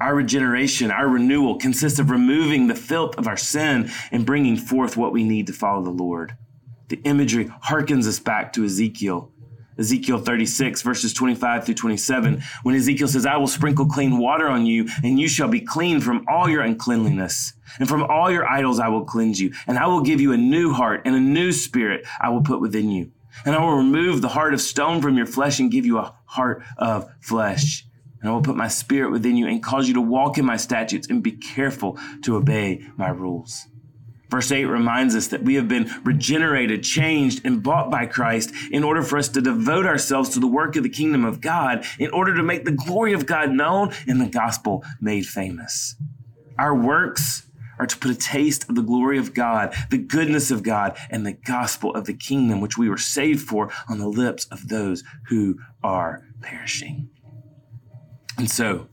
Our 0.00 0.14
regeneration, 0.14 0.90
our 0.92 1.08
renewal 1.08 1.56
consists 1.56 1.98
of 1.98 2.10
removing 2.10 2.68
the 2.68 2.74
filth 2.74 3.16
of 3.16 3.26
our 3.26 3.36
sin 3.36 3.90
and 4.12 4.26
bringing 4.26 4.56
forth 4.56 4.96
what 4.96 5.12
we 5.12 5.24
need 5.24 5.48
to 5.48 5.52
follow 5.52 5.82
the 5.82 5.90
Lord. 5.90 6.36
The 6.88 7.00
imagery 7.04 7.46
harkens 7.64 8.06
us 8.06 8.18
back 8.18 8.52
to 8.54 8.64
Ezekiel 8.64 9.32
Ezekiel 9.78 10.18
36, 10.18 10.82
verses 10.82 11.12
25 11.12 11.64
through 11.64 11.74
27, 11.74 12.42
when 12.62 12.74
Ezekiel 12.74 13.08
says, 13.08 13.26
I 13.26 13.36
will 13.36 13.48
sprinkle 13.48 13.86
clean 13.86 14.18
water 14.18 14.48
on 14.48 14.66
you, 14.66 14.88
and 15.02 15.18
you 15.18 15.28
shall 15.28 15.48
be 15.48 15.60
clean 15.60 16.00
from 16.00 16.24
all 16.28 16.48
your 16.48 16.62
uncleanliness. 16.62 17.54
And 17.78 17.88
from 17.88 18.04
all 18.04 18.30
your 18.30 18.46
idols 18.46 18.78
I 18.78 18.88
will 18.88 19.04
cleanse 19.04 19.40
you. 19.40 19.52
And 19.66 19.78
I 19.78 19.86
will 19.86 20.02
give 20.02 20.20
you 20.20 20.32
a 20.32 20.36
new 20.36 20.72
heart, 20.72 21.02
and 21.04 21.14
a 21.14 21.20
new 21.20 21.50
spirit 21.50 22.06
I 22.20 22.28
will 22.28 22.42
put 22.42 22.60
within 22.60 22.90
you. 22.90 23.10
And 23.44 23.56
I 23.56 23.60
will 23.60 23.76
remove 23.76 24.22
the 24.22 24.28
heart 24.28 24.54
of 24.54 24.60
stone 24.60 25.02
from 25.02 25.16
your 25.16 25.26
flesh 25.26 25.58
and 25.58 25.72
give 25.72 25.84
you 25.84 25.98
a 25.98 26.14
heart 26.26 26.62
of 26.78 27.10
flesh. 27.20 27.84
And 28.20 28.30
I 28.30 28.32
will 28.32 28.42
put 28.42 28.56
my 28.56 28.68
spirit 28.68 29.10
within 29.10 29.36
you 29.36 29.48
and 29.48 29.62
cause 29.62 29.88
you 29.88 29.94
to 29.94 30.00
walk 30.00 30.38
in 30.38 30.44
my 30.44 30.56
statutes 30.56 31.08
and 31.08 31.22
be 31.22 31.32
careful 31.32 31.98
to 32.22 32.36
obey 32.36 32.86
my 32.96 33.08
rules. 33.08 33.66
Verse 34.34 34.50
8 34.50 34.64
reminds 34.64 35.14
us 35.14 35.28
that 35.28 35.44
we 35.44 35.54
have 35.54 35.68
been 35.68 35.88
regenerated, 36.02 36.82
changed, 36.82 37.42
and 37.44 37.62
bought 37.62 37.88
by 37.88 38.04
Christ 38.04 38.52
in 38.72 38.82
order 38.82 39.00
for 39.00 39.16
us 39.16 39.28
to 39.28 39.40
devote 39.40 39.86
ourselves 39.86 40.30
to 40.30 40.40
the 40.40 40.48
work 40.48 40.74
of 40.74 40.82
the 40.82 40.88
kingdom 40.88 41.24
of 41.24 41.40
God, 41.40 41.84
in 42.00 42.10
order 42.10 42.34
to 42.34 42.42
make 42.42 42.64
the 42.64 42.72
glory 42.72 43.12
of 43.12 43.26
God 43.26 43.52
known 43.52 43.92
and 44.08 44.20
the 44.20 44.26
gospel 44.26 44.82
made 45.00 45.24
famous. 45.24 45.94
Our 46.58 46.74
works 46.74 47.46
are 47.78 47.86
to 47.86 47.96
put 47.96 48.10
a 48.10 48.16
taste 48.16 48.68
of 48.68 48.74
the 48.74 48.82
glory 48.82 49.18
of 49.18 49.34
God, 49.34 49.72
the 49.90 49.98
goodness 49.98 50.50
of 50.50 50.64
God, 50.64 50.98
and 51.10 51.24
the 51.24 51.34
gospel 51.34 51.94
of 51.94 52.06
the 52.06 52.14
kingdom, 52.14 52.60
which 52.60 52.76
we 52.76 52.88
were 52.88 52.98
saved 52.98 53.46
for, 53.46 53.70
on 53.88 54.00
the 54.00 54.08
lips 54.08 54.46
of 54.46 54.68
those 54.68 55.04
who 55.28 55.60
are 55.84 56.24
perishing. 56.40 57.08
And 58.36 58.50
so, 58.50 58.88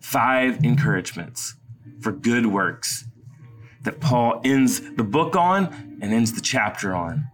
five 0.00 0.64
encouragements 0.64 1.56
for 2.00 2.12
good 2.12 2.46
works 2.46 3.04
that 3.82 4.00
Paul 4.00 4.40
ends 4.44 4.80
the 4.96 5.04
book 5.04 5.36
on 5.36 5.98
and 6.00 6.12
ends 6.12 6.32
the 6.32 6.40
chapter 6.40 6.94
on. 6.94 7.28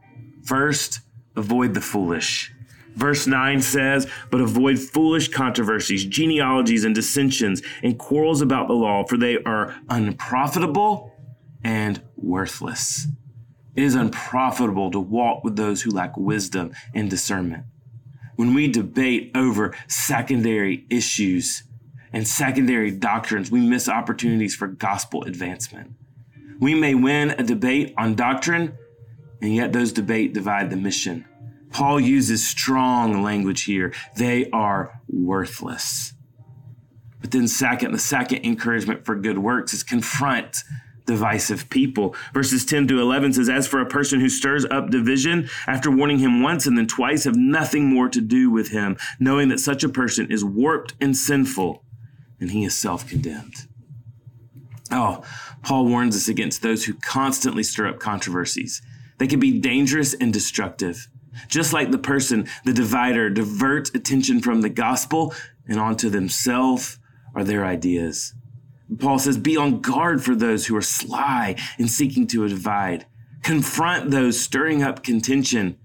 First, 0.45 1.01
avoid 1.35 1.75
the 1.75 1.81
foolish. 1.81 2.53
Verse 2.95 3.27
9 3.27 3.61
says, 3.61 4.09
But 4.31 4.41
avoid 4.41 4.79
foolish 4.79 5.29
controversies, 5.29 6.05
genealogies, 6.05 6.85
and 6.85 6.95
dissensions, 6.95 7.63
and 7.83 7.99
quarrels 7.99 8.41
about 8.41 8.69
the 8.69 8.75
law, 8.75 9.05
for 9.05 9.19
they 9.19 9.43
are 9.43 9.75
unprofitable 9.89 11.13
and 11.63 12.01
worthless. 12.17 13.07
It 13.75 13.83
is 13.83 13.95
unprofitable 13.95 14.91
to 14.93 15.01
walk 15.01 15.45
with 15.45 15.57
those 15.57 15.83
who 15.83 15.91
lack 15.91 16.17
wisdom 16.17 16.73
and 16.95 17.11
discernment. 17.11 17.65
When 18.37 18.55
we 18.55 18.69
debate 18.69 19.33
over 19.35 19.75
secondary 19.89 20.87
issues 20.89 21.65
and 22.13 22.27
secondary 22.27 22.91
doctrines, 22.91 23.51
we 23.51 23.61
miss 23.61 23.89
opportunities 23.89 24.55
for 24.55 24.69
gospel 24.69 25.25
advancement. 25.25 25.93
We 26.61 26.75
may 26.75 26.95
win 26.95 27.31
a 27.31 27.43
debate 27.43 27.95
on 27.99 28.15
doctrine, 28.15 28.77
and 29.43 29.55
yet 29.55 29.73
those 29.73 29.93
debate 29.93 30.33
divide 30.33 30.71
the 30.71 30.77
mission. 30.77 31.27
Paul 31.71 32.01
uses 32.01 32.47
strong 32.47 33.23
language 33.23 33.65
here. 33.65 33.93
They 34.17 34.49
are 34.51 35.01
worthless. 35.09 36.15
But 37.21 37.33
then, 37.33 37.49
second, 37.49 37.93
the 37.93 37.99
second 37.99 38.45
encouragement 38.45 39.05
for 39.05 39.17
good 39.17 39.39
works 39.39 39.75
is 39.75 39.83
confront 39.83 40.63
divisive 41.07 41.69
people. 41.71 42.15
Verses 42.35 42.65
10 42.65 42.89
to 42.89 43.01
11 43.01 43.35
says, 43.35 43.49
As 43.49 43.67
for 43.67 43.81
a 43.81 43.87
person 43.87 44.21
who 44.21 44.29
stirs 44.29 44.65
up 44.65 44.91
division, 44.91 45.49
after 45.67 45.91
warning 45.91 46.19
him 46.19 46.43
once 46.43 46.67
and 46.67 46.77
then 46.77 46.87
twice, 46.87 47.25
have 47.25 47.37
nothing 47.37 47.87
more 47.87 48.09
to 48.09 48.21
do 48.21 48.51
with 48.51 48.69
him, 48.69 48.97
knowing 49.19 49.49
that 49.49 49.61
such 49.61 49.85
a 49.85 49.89
person 49.89 50.31
is 50.31 50.45
warped 50.45 50.95
and 51.01 51.17
sinful, 51.17 51.85
and 52.41 52.51
he 52.51 52.65
is 52.65 52.77
self 52.77 53.09
condemned. 53.09 53.67
Oh, 54.91 55.23
Paul 55.63 55.87
warns 55.87 56.17
us 56.17 56.29
against 56.29 56.63
those 56.63 56.85
who 56.85 56.95
constantly 56.95 57.63
stir 57.63 57.89
up 57.89 57.99
controversies. 57.99 58.83
They 59.19 59.27
can 59.27 59.41
be 59.41 59.59
dangerous 59.59 60.15
and 60.15 60.33
destructive. 60.33 61.09
Just 61.49 61.73
like 61.73 61.91
the 61.91 61.99
person, 61.99 62.49
the 62.65 62.73
divider, 62.73 63.29
diverts 63.29 63.91
attention 63.95 64.41
from 64.41 64.61
the 64.63 64.69
gospel 64.69 65.35
and 65.67 65.79
onto 65.79 66.09
themselves 66.09 66.99
or 67.35 67.45
their 67.45 67.65
ideas. 67.65 68.35
Paul 68.99 69.19
says, 69.19 69.37
Be 69.37 69.57
on 69.57 69.81
guard 69.81 70.23
for 70.23 70.35
those 70.35 70.67
who 70.67 70.77
are 70.77 70.83
sly 70.83 71.57
in 71.79 71.89
seeking 71.89 72.27
to 72.29 72.49
divide. 72.49 73.07
Confront 73.43 74.11
those 74.11 74.41
stirring 74.41 74.83
up 74.83 75.03
contention. 75.03 75.79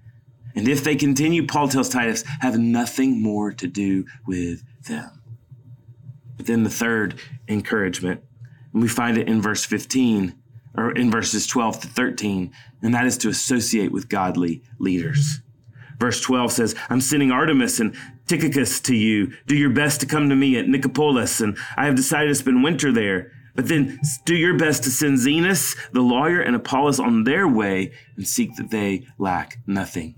And 0.56 0.68
if 0.68 0.84
they 0.84 0.96
continue, 0.96 1.46
Paul 1.46 1.68
tells 1.68 1.90
Titus, 1.90 2.24
have 2.42 2.58
nothing 2.58 3.22
more 3.22 3.52
to 3.54 3.68
do 3.68 4.06
with 4.26 4.64
them. 4.84 5.22
But 6.38 6.46
then 6.46 6.64
the 6.64 6.70
third 6.70 7.20
encouragement 7.48 8.24
and 8.74 8.82
we 8.82 8.88
find 8.88 9.18
it 9.18 9.28
in 9.28 9.42
verse 9.42 9.66
15 9.66 10.36
or 10.76 10.92
in 10.92 11.12
verses 11.12 11.48
12 11.48 11.82
to 11.82 11.88
13, 11.88 12.52
and 12.82 12.94
that 12.94 13.06
is 13.06 13.18
to 13.20 13.30
associate 13.30 13.92
with 13.92 14.10
godly 14.10 14.64
leaders. 14.80 15.42
Verse 16.00 16.22
12 16.22 16.52
says, 16.52 16.76
I'm 16.90 17.02
sending 17.02 17.30
Artemas 17.30 17.80
and 17.80 17.96
Tychicus 18.28 18.80
to 18.82 18.96
you. 18.96 19.34
Do 19.46 19.56
your 19.56 19.70
best 19.70 20.00
to 20.00 20.06
come 20.06 20.30
to 20.30 20.36
me 20.36 20.58
at 20.58 20.66
Nicopolis, 20.66 21.42
and 21.42 21.58
I 21.78 21.86
have 21.86 21.96
decided 21.96 22.30
to 22.30 22.36
spend 22.36 22.64
winter 22.64 22.92
there. 22.92 23.32
But 23.54 23.68
then 23.68 24.00
do 24.26 24.36
your 24.36 24.58
best 24.58 24.84
to 24.86 24.90
send 24.90 25.18
Zenas, 25.18 25.78
the 25.92 26.02
lawyer, 26.02 26.42
and 26.42 26.56
Apollos 26.56 27.00
on 27.00 27.26
their 27.26 27.48
way 27.48 27.92
and 28.16 28.26
seek 28.26 28.56
that 28.56 28.72
they 28.72 29.06
lack 29.18 29.60
nothing. 29.68 30.16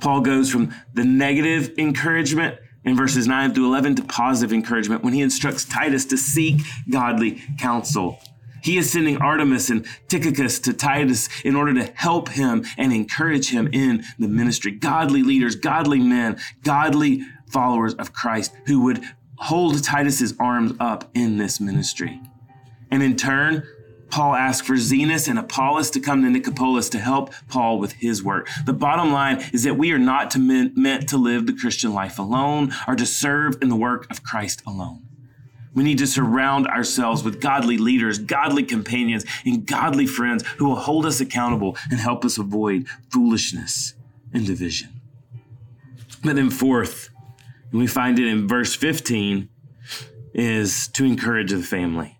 Paul 0.00 0.20
goes 0.20 0.50
from 0.50 0.74
the 0.92 1.04
negative 1.04 1.72
encouragement 1.78 2.58
in 2.88 2.96
verses 2.96 3.26
9 3.26 3.54
through 3.54 3.66
11 3.66 3.96
to 3.96 4.02
positive 4.04 4.52
encouragement 4.52 5.04
when 5.04 5.12
he 5.12 5.20
instructs 5.20 5.64
Titus 5.64 6.04
to 6.06 6.16
seek 6.16 6.62
godly 6.90 7.42
counsel. 7.58 8.18
He 8.62 8.76
is 8.76 8.90
sending 8.90 9.16
Artemas 9.18 9.70
and 9.70 9.86
Tychicus 10.08 10.58
to 10.60 10.72
Titus 10.72 11.28
in 11.44 11.54
order 11.54 11.74
to 11.74 11.84
help 11.94 12.28
him 12.30 12.64
and 12.76 12.92
encourage 12.92 13.50
him 13.50 13.68
in 13.72 14.04
the 14.18 14.26
ministry. 14.26 14.72
Godly 14.72 15.22
leaders, 15.22 15.54
godly 15.54 16.00
men, 16.00 16.38
godly 16.64 17.22
followers 17.50 17.94
of 17.94 18.12
Christ 18.12 18.52
who 18.66 18.82
would 18.82 19.02
hold 19.36 19.82
Titus's 19.84 20.34
arms 20.40 20.72
up 20.80 21.08
in 21.14 21.38
this 21.38 21.60
ministry. 21.60 22.20
And 22.90 23.02
in 23.02 23.16
turn, 23.16 23.64
Paul 24.10 24.34
asked 24.34 24.66
for 24.66 24.74
Zenas 24.74 25.28
and 25.28 25.38
Apollos 25.38 25.90
to 25.90 26.00
come 26.00 26.22
to 26.22 26.28
Nicopolis 26.28 26.90
to 26.90 26.98
help 26.98 27.32
Paul 27.48 27.78
with 27.78 27.92
his 27.92 28.22
work. 28.22 28.48
The 28.64 28.72
bottom 28.72 29.12
line 29.12 29.44
is 29.52 29.64
that 29.64 29.76
we 29.76 29.92
are 29.92 29.98
not 29.98 30.30
to 30.32 30.38
meant 30.38 31.08
to 31.10 31.16
live 31.16 31.46
the 31.46 31.52
Christian 31.52 31.92
life 31.92 32.18
alone 32.18 32.72
or 32.86 32.96
to 32.96 33.06
serve 33.06 33.58
in 33.62 33.68
the 33.68 33.76
work 33.76 34.10
of 34.10 34.22
Christ 34.22 34.62
alone. 34.66 35.04
We 35.74 35.84
need 35.84 35.98
to 35.98 36.06
surround 36.06 36.66
ourselves 36.66 37.22
with 37.22 37.40
godly 37.40 37.78
leaders, 37.78 38.18
godly 38.18 38.64
companions, 38.64 39.24
and 39.44 39.66
godly 39.66 40.06
friends 40.06 40.44
who 40.56 40.66
will 40.66 40.76
hold 40.76 41.06
us 41.06 41.20
accountable 41.20 41.76
and 41.90 42.00
help 42.00 42.24
us 42.24 42.38
avoid 42.38 42.86
foolishness 43.10 43.94
and 44.32 44.46
division. 44.46 45.00
But 46.24 46.34
then, 46.34 46.50
fourth, 46.50 47.10
and 47.70 47.80
we 47.80 47.86
find 47.86 48.18
it 48.18 48.26
in 48.26 48.48
verse 48.48 48.74
15, 48.74 49.48
is 50.34 50.88
to 50.88 51.04
encourage 51.04 51.52
the 51.52 51.62
family. 51.62 52.17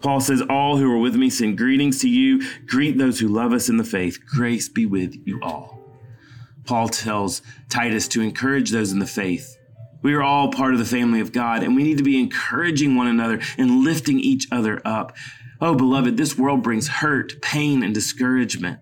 Paul 0.00 0.20
says, 0.20 0.42
All 0.42 0.76
who 0.76 0.90
are 0.92 0.98
with 0.98 1.16
me 1.16 1.30
send 1.30 1.58
greetings 1.58 2.00
to 2.00 2.08
you. 2.08 2.42
Greet 2.66 2.98
those 2.98 3.18
who 3.18 3.28
love 3.28 3.52
us 3.52 3.68
in 3.68 3.76
the 3.76 3.84
faith. 3.84 4.18
Grace 4.26 4.68
be 4.68 4.86
with 4.86 5.16
you 5.26 5.40
all. 5.42 5.78
Paul 6.64 6.88
tells 6.88 7.42
Titus 7.68 8.06
to 8.08 8.20
encourage 8.20 8.70
those 8.70 8.92
in 8.92 8.98
the 8.98 9.06
faith. 9.06 9.56
We 10.02 10.14
are 10.14 10.22
all 10.22 10.52
part 10.52 10.74
of 10.74 10.78
the 10.78 10.84
family 10.84 11.20
of 11.20 11.32
God, 11.32 11.62
and 11.62 11.74
we 11.74 11.82
need 11.82 11.98
to 11.98 12.04
be 12.04 12.20
encouraging 12.20 12.94
one 12.94 13.08
another 13.08 13.40
and 13.56 13.82
lifting 13.82 14.20
each 14.20 14.46
other 14.52 14.80
up. 14.84 15.16
Oh, 15.60 15.74
beloved, 15.74 16.16
this 16.16 16.38
world 16.38 16.62
brings 16.62 16.86
hurt, 16.86 17.40
pain, 17.42 17.82
and 17.82 17.92
discouragement, 17.92 18.78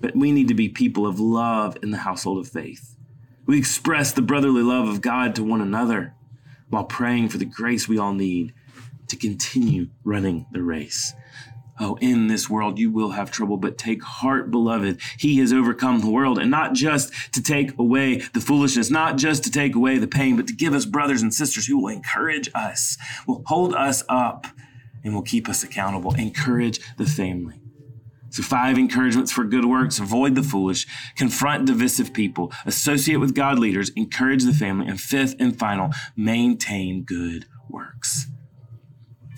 but 0.00 0.16
we 0.16 0.32
need 0.32 0.48
to 0.48 0.54
be 0.54 0.70
people 0.70 1.06
of 1.06 1.20
love 1.20 1.76
in 1.82 1.90
the 1.90 1.98
household 1.98 2.38
of 2.38 2.48
faith. 2.48 2.96
We 3.44 3.58
express 3.58 4.12
the 4.12 4.22
brotherly 4.22 4.62
love 4.62 4.88
of 4.88 5.02
God 5.02 5.34
to 5.34 5.44
one 5.44 5.60
another 5.60 6.14
while 6.70 6.84
praying 6.84 7.28
for 7.28 7.38
the 7.38 7.44
grace 7.44 7.86
we 7.86 7.98
all 7.98 8.14
need 8.14 8.54
to 9.08 9.16
continue 9.16 9.88
running 10.04 10.46
the 10.52 10.62
race. 10.62 11.14
Oh, 11.78 11.98
in 12.00 12.28
this 12.28 12.48
world 12.48 12.78
you 12.78 12.90
will 12.90 13.10
have 13.10 13.30
trouble, 13.30 13.58
but 13.58 13.76
take 13.76 14.02
heart, 14.02 14.50
beloved. 14.50 14.98
He 15.18 15.38
has 15.38 15.52
overcome 15.52 16.00
the 16.00 16.10
world, 16.10 16.38
and 16.38 16.50
not 16.50 16.72
just 16.72 17.12
to 17.34 17.42
take 17.42 17.78
away 17.78 18.22
the 18.32 18.40
foolishness, 18.40 18.90
not 18.90 19.16
just 19.18 19.44
to 19.44 19.50
take 19.50 19.74
away 19.74 19.98
the 19.98 20.08
pain, 20.08 20.36
but 20.36 20.46
to 20.46 20.54
give 20.54 20.72
us 20.72 20.86
brothers 20.86 21.20
and 21.20 21.34
sisters 21.34 21.66
who 21.66 21.78
will 21.78 21.88
encourage 21.88 22.48
us, 22.54 22.96
will 23.26 23.42
hold 23.46 23.74
us 23.74 24.02
up, 24.08 24.46
and 25.04 25.14
will 25.14 25.22
keep 25.22 25.48
us 25.48 25.62
accountable. 25.62 26.14
Encourage 26.14 26.80
the 26.96 27.06
family. 27.06 27.60
So, 28.30 28.42
five 28.42 28.76
encouragements 28.76 29.30
for 29.30 29.44
good 29.44 29.64
works 29.64 29.98
avoid 29.98 30.34
the 30.34 30.42
foolish, 30.42 30.86
confront 31.14 31.66
divisive 31.66 32.12
people, 32.12 32.52
associate 32.64 33.16
with 33.16 33.34
God 33.34 33.58
leaders, 33.58 33.90
encourage 33.90 34.44
the 34.44 34.52
family, 34.52 34.86
and 34.86 35.00
fifth 35.00 35.36
and 35.38 35.58
final, 35.58 35.90
maintain 36.16 37.04
good 37.04 37.46
works. 37.68 38.25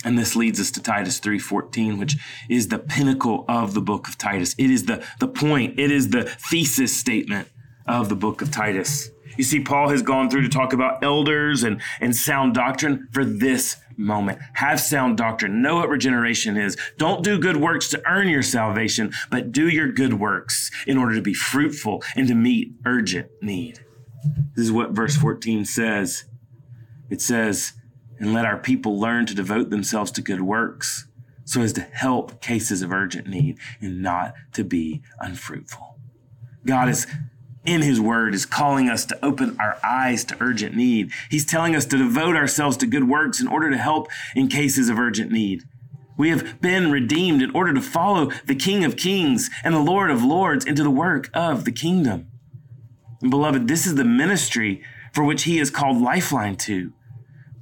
And 0.04 0.18
this 0.18 0.36
leads 0.36 0.60
us 0.60 0.70
to 0.72 0.82
Titus 0.82 1.18
3:14, 1.20 1.98
which 1.98 2.16
is 2.48 2.68
the 2.68 2.78
pinnacle 2.78 3.44
of 3.48 3.74
the 3.74 3.80
book 3.80 4.06
of 4.06 4.16
Titus. 4.16 4.54
It 4.56 4.70
is 4.70 4.84
the, 4.84 5.04
the 5.18 5.28
point, 5.28 5.78
it 5.78 5.90
is 5.90 6.10
the 6.10 6.24
thesis 6.24 6.96
statement 6.96 7.48
of 7.86 8.08
the 8.08 8.16
book 8.16 8.40
of 8.40 8.50
Titus. 8.50 9.10
You 9.36 9.44
see, 9.44 9.60
Paul 9.60 9.88
has 9.90 10.02
gone 10.02 10.28
through 10.28 10.42
to 10.42 10.48
talk 10.48 10.72
about 10.72 11.02
elders 11.02 11.62
and, 11.62 11.80
and 12.00 12.14
sound 12.14 12.54
doctrine 12.54 13.08
for 13.12 13.24
this 13.24 13.76
moment. 13.96 14.40
Have 14.54 14.80
sound 14.80 15.16
doctrine. 15.16 15.62
Know 15.62 15.76
what 15.76 15.88
regeneration 15.88 16.56
is. 16.56 16.76
Don't 16.96 17.22
do 17.22 17.38
good 17.38 17.56
works 17.56 17.88
to 17.90 18.02
earn 18.06 18.28
your 18.28 18.42
salvation, 18.42 19.12
but 19.30 19.52
do 19.52 19.68
your 19.68 19.92
good 19.92 20.14
works 20.14 20.70
in 20.86 20.98
order 20.98 21.14
to 21.14 21.22
be 21.22 21.34
fruitful 21.34 22.02
and 22.16 22.26
to 22.28 22.34
meet 22.34 22.72
urgent 22.84 23.30
need. 23.40 23.80
This 24.56 24.66
is 24.66 24.72
what 24.72 24.90
verse 24.90 25.16
14 25.16 25.64
says. 25.64 26.24
It 27.10 27.20
says, 27.20 27.72
and 28.18 28.32
let 28.32 28.44
our 28.44 28.58
people 28.58 28.98
learn 28.98 29.26
to 29.26 29.34
devote 29.34 29.70
themselves 29.70 30.10
to 30.12 30.22
good 30.22 30.42
works 30.42 31.06
so 31.44 31.62
as 31.62 31.72
to 31.72 31.80
help 31.80 32.40
cases 32.40 32.82
of 32.82 32.92
urgent 32.92 33.26
need 33.26 33.58
and 33.80 34.02
not 34.02 34.34
to 34.52 34.64
be 34.64 35.02
unfruitful. 35.20 35.98
God 36.66 36.88
is 36.88 37.06
in 37.64 37.82
his 37.82 38.00
word 38.00 38.34
is 38.34 38.46
calling 38.46 38.88
us 38.88 39.04
to 39.04 39.24
open 39.24 39.56
our 39.60 39.78
eyes 39.84 40.24
to 40.24 40.36
urgent 40.40 40.74
need. 40.74 41.10
He's 41.30 41.44
telling 41.44 41.76
us 41.76 41.84
to 41.86 41.98
devote 41.98 42.34
ourselves 42.34 42.76
to 42.78 42.86
good 42.86 43.08
works 43.08 43.40
in 43.40 43.48
order 43.48 43.70
to 43.70 43.76
help 43.76 44.08
in 44.34 44.48
cases 44.48 44.88
of 44.88 44.98
urgent 44.98 45.30
need. 45.30 45.64
We 46.16 46.30
have 46.30 46.60
been 46.60 46.90
redeemed 46.90 47.42
in 47.42 47.50
order 47.54 47.72
to 47.74 47.82
follow 47.82 48.30
the 48.46 48.54
King 48.54 48.84
of 48.84 48.96
Kings 48.96 49.50
and 49.62 49.74
the 49.74 49.80
Lord 49.80 50.10
of 50.10 50.24
Lords 50.24 50.64
into 50.64 50.82
the 50.82 50.90
work 50.90 51.30
of 51.34 51.64
the 51.64 51.72
kingdom. 51.72 52.28
And 53.20 53.30
beloved, 53.30 53.68
this 53.68 53.86
is 53.86 53.96
the 53.96 54.04
ministry 54.04 54.82
for 55.12 55.22
which 55.24 55.44
he 55.44 55.58
is 55.58 55.70
called 55.70 56.00
Lifeline 56.00 56.56
to 56.56 56.92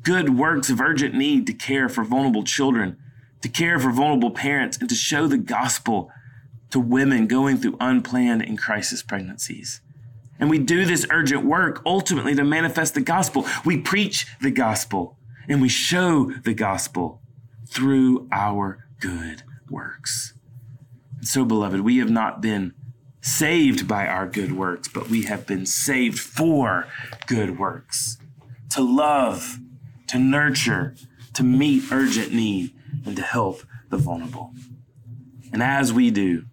good 0.07 0.39
works 0.39 0.71
of 0.71 0.81
urgent 0.81 1.15
need 1.15 1.49
to 1.49 1.53
care 1.53 1.89
for 1.89 2.05
vulnerable 2.05 2.45
children, 2.45 2.97
to 3.43 3.49
care 3.49 3.77
for 3.81 3.91
vulnerable 3.91 4.31
parents, 4.31 4.79
and 4.79 4.89
to 4.89 4.95
show 4.95 5.27
the 5.27 5.37
gospel 5.37 6.13
to 6.71 6.79
women 6.79 7.27
going 7.27 7.57
through 7.57 7.77
unplanned 7.81 8.41
and 8.41 8.57
crisis 8.57 9.03
pregnancies. 9.03 9.81
And 10.39 10.49
we 10.49 10.59
do 10.61 10.85
this 10.85 11.09
urgent 11.11 11.45
work 11.45 11.83
ultimately 11.85 12.37
to 12.37 12.45
manifest 12.45 12.95
the 12.95 13.01
gospel. 13.01 13.47
We 13.65 13.79
preach 13.79 14.29
the 14.41 14.53
gospel 14.53 15.19
and 15.49 15.61
we 15.61 15.69
show 15.69 16.31
the 16.45 16.55
gospel 16.55 17.21
through 17.69 18.29
our 18.31 18.87
good 19.01 19.43
works. 19.69 20.35
And 21.17 21.27
so, 21.27 21.45
beloved, 21.45 21.81
we 21.81 21.99
have 21.99 22.11
not 22.11 22.41
been 22.41 22.75
saved 23.23 23.89
by 23.89 24.07
our 24.07 24.29
good 24.29 24.53
works, 24.53 24.87
but 24.87 25.09
we 25.09 25.23
have 25.23 25.49
been 25.49 25.67
saved 25.67 26.21
for 26.21 26.87
good 27.27 27.59
works 27.59 28.19
to 28.71 28.83
love 28.83 29.59
to 30.09 30.19
nurture, 30.19 30.95
to 31.35 31.43
meet 31.43 31.85
urgent 31.91 32.33
need, 32.33 32.75
and 33.05 33.17
to 33.17 33.23
help 33.23 33.63
the 33.91 33.97
vulnerable. 33.97 34.53
And 35.53 35.63
as 35.63 35.93
we 35.93 36.11
do, 36.11 36.45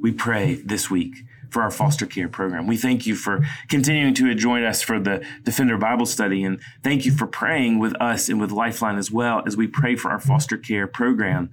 we 0.00 0.12
pray 0.12 0.54
this 0.54 0.90
week 0.90 1.14
for 1.50 1.62
our 1.62 1.70
foster 1.70 2.06
care 2.06 2.28
program. 2.28 2.66
We 2.66 2.76
thank 2.76 3.06
you 3.06 3.14
for 3.14 3.44
continuing 3.68 4.14
to 4.14 4.34
join 4.34 4.64
us 4.64 4.82
for 4.82 5.00
the 5.00 5.24
Defender 5.44 5.78
Bible 5.78 6.06
study. 6.06 6.44
And 6.44 6.60
thank 6.82 7.06
you 7.06 7.12
for 7.12 7.26
praying 7.26 7.78
with 7.78 7.94
us 8.00 8.28
and 8.28 8.40
with 8.40 8.50
Lifeline 8.50 8.98
as 8.98 9.10
well 9.10 9.42
as 9.46 9.56
we 9.56 9.66
pray 9.66 9.96
for 9.96 10.10
our 10.10 10.20
foster 10.20 10.56
care 10.56 10.86
program. 10.86 11.50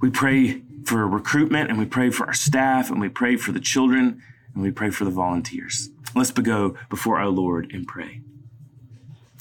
We 0.00 0.10
pray 0.10 0.62
for 0.84 1.06
recruitment 1.06 1.70
and 1.70 1.78
we 1.78 1.86
pray 1.86 2.10
for 2.10 2.26
our 2.26 2.34
staff 2.34 2.90
and 2.90 3.00
we 3.00 3.08
pray 3.08 3.36
for 3.36 3.52
the 3.52 3.60
children 3.60 4.22
and 4.54 4.62
we 4.62 4.70
pray 4.70 4.90
for 4.90 5.04
the 5.04 5.10
volunteers. 5.10 5.90
Let's 6.14 6.30
go 6.32 6.76
before 6.88 7.18
our 7.18 7.28
Lord 7.28 7.70
and 7.72 7.86
pray. 7.86 8.20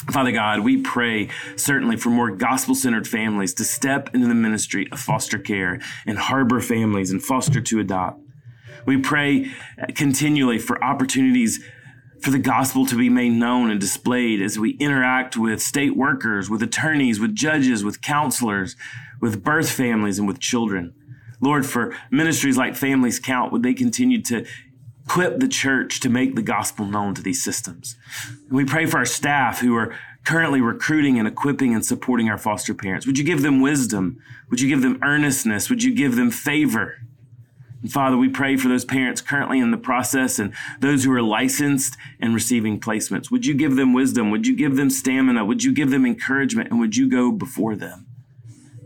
Father 0.07 0.31
God, 0.31 0.61
we 0.61 0.81
pray 0.81 1.29
certainly 1.55 1.97
for 1.97 2.09
more 2.09 2.31
gospel 2.31 2.73
centered 2.73 3.07
families 3.07 3.53
to 3.55 3.63
step 3.63 4.09
into 4.15 4.27
the 4.27 4.33
ministry 4.33 4.87
of 4.91 4.99
foster 4.99 5.37
care 5.37 5.79
and 6.05 6.17
harbor 6.17 6.61
families 6.61 7.11
and 7.11 7.21
foster 7.21 7.61
to 7.61 7.79
adopt. 7.79 8.19
We 8.85 8.97
pray 8.97 9.51
continually 9.95 10.57
for 10.57 10.83
opportunities 10.83 11.63
for 12.21 12.31
the 12.31 12.39
gospel 12.39 12.85
to 12.85 12.97
be 12.97 13.09
made 13.09 13.33
known 13.33 13.69
and 13.69 13.79
displayed 13.79 14.41
as 14.41 14.57
we 14.57 14.71
interact 14.77 15.37
with 15.37 15.61
state 15.61 15.95
workers, 15.95 16.49
with 16.49 16.63
attorneys, 16.63 17.19
with 17.19 17.35
judges, 17.35 17.83
with 17.83 18.01
counselors, 18.01 18.75
with 19.21 19.43
birth 19.43 19.69
families, 19.69 20.17
and 20.17 20.27
with 20.27 20.39
children. 20.39 20.93
Lord, 21.41 21.65
for 21.65 21.95
ministries 22.11 22.57
like 22.57 22.75
Families 22.75 23.19
Count, 23.19 23.53
would 23.53 23.63
they 23.63 23.73
continue 23.73 24.21
to 24.23 24.45
equip 25.09 25.39
the 25.39 25.47
church 25.47 25.99
to 25.99 26.07
make 26.07 26.35
the 26.35 26.41
gospel 26.43 26.85
known 26.85 27.15
to 27.15 27.21
these 27.23 27.43
systems. 27.43 27.95
We 28.51 28.63
pray 28.63 28.85
for 28.85 28.99
our 28.99 29.05
staff 29.05 29.59
who 29.59 29.75
are 29.75 29.95
currently 30.23 30.61
recruiting 30.61 31.17
and 31.17 31.27
equipping 31.27 31.73
and 31.73 31.83
supporting 31.83 32.29
our 32.29 32.37
foster 32.37 32.75
parents. 32.75 33.07
Would 33.07 33.17
you 33.17 33.23
give 33.23 33.41
them 33.41 33.59
wisdom? 33.59 34.21
Would 34.51 34.61
you 34.61 34.69
give 34.69 34.83
them 34.83 34.99
earnestness? 35.01 35.67
Would 35.67 35.81
you 35.81 35.95
give 35.95 36.15
them 36.15 36.29
favor? 36.29 36.97
And 37.81 37.91
Father, 37.91 38.17
we 38.17 38.29
pray 38.29 38.55
for 38.55 38.67
those 38.67 38.85
parents 38.85 39.19
currently 39.19 39.57
in 39.57 39.71
the 39.71 39.77
process 39.77 40.37
and 40.37 40.53
those 40.79 41.05
who 41.05 41.11
are 41.11 41.23
licensed 41.23 41.97
and 42.19 42.35
receiving 42.35 42.79
placements. 42.79 43.31
Would 43.31 43.47
you 43.47 43.55
give 43.55 43.77
them 43.77 43.93
wisdom? 43.93 44.29
Would 44.29 44.45
you 44.45 44.55
give 44.55 44.75
them 44.75 44.91
stamina? 44.91 45.43
Would 45.43 45.63
you 45.63 45.73
give 45.73 45.89
them 45.89 46.05
encouragement? 46.05 46.69
And 46.69 46.79
would 46.79 46.95
you 46.95 47.09
go 47.09 47.31
before 47.31 47.75
them? 47.75 48.05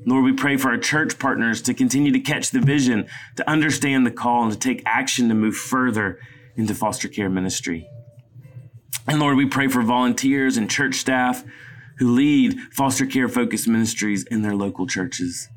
Lord, 0.05 0.25
we 0.25 0.33
pray 0.33 0.57
for 0.57 0.69
our 0.69 0.77
church 0.77 1.17
partners 1.17 1.61
to 1.63 1.73
continue 1.73 2.11
to 2.11 2.19
catch 2.19 2.51
the 2.51 2.59
vision, 2.59 3.07
to 3.37 3.49
understand 3.49 4.05
the 4.05 4.11
call, 4.11 4.43
and 4.43 4.51
to 4.51 4.59
take 4.59 4.83
action 4.85 5.29
to 5.29 5.35
move 5.35 5.55
further 5.55 6.19
into 6.55 6.75
foster 6.75 7.07
care 7.07 7.29
ministry. 7.29 7.87
And 9.07 9.19
Lord, 9.19 9.37
we 9.37 9.45
pray 9.45 9.67
for 9.67 9.81
volunteers 9.81 10.57
and 10.57 10.69
church 10.69 10.95
staff 10.95 11.43
who 11.99 12.11
lead 12.11 12.59
foster 12.71 13.05
care 13.05 13.29
focused 13.29 13.67
ministries 13.67 14.23
in 14.25 14.41
their 14.41 14.55
local 14.55 14.87
churches. 14.87 15.47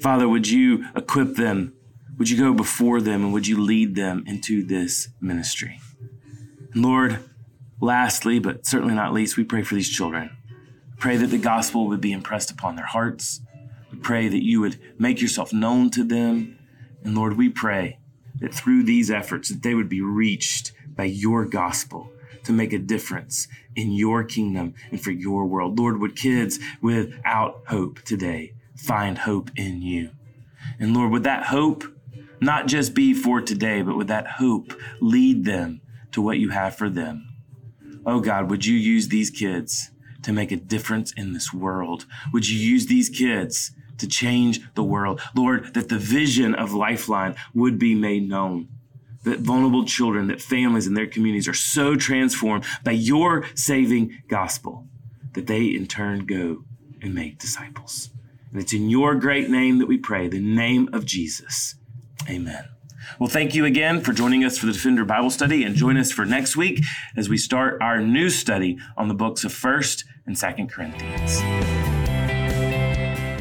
Father, 0.00 0.28
would 0.28 0.48
you 0.48 0.84
equip 0.96 1.36
them? 1.36 1.74
Would 2.18 2.30
you 2.30 2.38
go 2.38 2.52
before 2.52 3.00
them 3.00 3.24
and 3.24 3.32
would 3.32 3.46
you 3.46 3.60
lead 3.60 3.94
them 3.94 4.24
into 4.26 4.64
this 4.64 5.08
ministry? 5.20 5.80
And 6.72 6.82
Lord, 6.82 7.18
lastly, 7.80 8.38
but 8.38 8.66
certainly 8.66 8.94
not 8.94 9.12
least, 9.12 9.36
we 9.36 9.44
pray 9.44 9.62
for 9.62 9.74
these 9.74 9.88
children. 9.88 10.30
Pray 10.98 11.16
that 11.16 11.28
the 11.28 11.38
gospel 11.38 11.88
would 11.88 12.00
be 12.00 12.12
impressed 12.12 12.50
upon 12.50 12.76
their 12.76 12.86
hearts 12.86 13.40
pray 14.02 14.28
that 14.28 14.44
you 14.44 14.60
would 14.60 14.78
make 14.98 15.20
yourself 15.20 15.52
known 15.52 15.90
to 15.90 16.04
them. 16.04 16.58
And 17.04 17.14
Lord, 17.14 17.36
we 17.36 17.48
pray 17.48 17.98
that 18.40 18.54
through 18.54 18.82
these 18.84 19.10
efforts 19.10 19.48
that 19.48 19.62
they 19.62 19.74
would 19.74 19.88
be 19.88 20.00
reached 20.00 20.72
by 20.94 21.04
your 21.04 21.44
gospel 21.44 22.12
to 22.44 22.52
make 22.52 22.72
a 22.72 22.78
difference 22.78 23.48
in 23.76 23.92
your 23.92 24.24
kingdom 24.24 24.74
and 24.90 25.00
for 25.00 25.12
your 25.12 25.46
world. 25.46 25.78
Lord, 25.78 26.00
would 26.00 26.16
kids 26.16 26.58
without 26.80 27.62
hope 27.68 28.00
today 28.02 28.54
find 28.76 29.18
hope 29.18 29.50
in 29.56 29.82
you? 29.82 30.10
And 30.78 30.94
Lord, 30.94 31.12
would 31.12 31.24
that 31.24 31.46
hope 31.46 31.84
not 32.40 32.66
just 32.66 32.94
be 32.94 33.14
for 33.14 33.40
today, 33.40 33.82
but 33.82 33.96
would 33.96 34.08
that 34.08 34.26
hope 34.26 34.72
lead 35.00 35.44
them 35.44 35.80
to 36.10 36.20
what 36.20 36.38
you 36.38 36.50
have 36.50 36.74
for 36.74 36.90
them? 36.90 37.28
Oh 38.04 38.20
God, 38.20 38.50
would 38.50 38.66
you 38.66 38.76
use 38.76 39.08
these 39.08 39.30
kids 39.30 39.90
to 40.22 40.32
make 40.32 40.50
a 40.50 40.56
difference 40.56 41.12
in 41.12 41.32
this 41.32 41.52
world? 41.52 42.06
Would 42.32 42.48
you 42.48 42.58
use 42.58 42.86
these 42.86 43.08
kids 43.08 43.72
to 43.98 44.06
change 44.06 44.60
the 44.74 44.82
world. 44.82 45.20
Lord, 45.34 45.74
that 45.74 45.88
the 45.88 45.98
vision 45.98 46.54
of 46.54 46.72
Lifeline 46.72 47.36
would 47.54 47.78
be 47.78 47.94
made 47.94 48.28
known. 48.28 48.68
That 49.24 49.40
vulnerable 49.40 49.84
children, 49.84 50.26
that 50.28 50.40
families 50.40 50.86
and 50.86 50.96
their 50.96 51.06
communities 51.06 51.46
are 51.46 51.54
so 51.54 51.94
transformed 51.94 52.64
by 52.82 52.92
your 52.92 53.44
saving 53.54 54.22
gospel 54.28 54.88
that 55.34 55.46
they 55.46 55.66
in 55.66 55.86
turn 55.86 56.26
go 56.26 56.64
and 57.00 57.14
make 57.14 57.38
disciples. 57.38 58.10
And 58.52 58.60
it's 58.60 58.72
in 58.72 58.90
your 58.90 59.14
great 59.14 59.48
name 59.48 59.78
that 59.78 59.88
we 59.88 59.96
pray, 59.96 60.28
the 60.28 60.40
name 60.40 60.88
of 60.92 61.06
Jesus. 61.06 61.76
Amen. 62.28 62.68
Well, 63.18 63.28
thank 63.28 63.54
you 63.54 63.64
again 63.64 64.00
for 64.00 64.12
joining 64.12 64.44
us 64.44 64.58
for 64.58 64.66
the 64.66 64.72
Defender 64.72 65.04
Bible 65.04 65.30
Study 65.30 65.64
and 65.64 65.74
join 65.74 65.96
us 65.96 66.12
for 66.12 66.24
next 66.24 66.56
week 66.56 66.84
as 67.16 67.28
we 67.28 67.36
start 67.36 67.80
our 67.80 68.00
new 68.00 68.30
study 68.30 68.78
on 68.96 69.08
the 69.08 69.14
books 69.14 69.44
of 69.44 69.52
1st 69.52 70.04
and 70.26 70.36
2nd 70.36 70.70
Corinthians. 70.70 71.91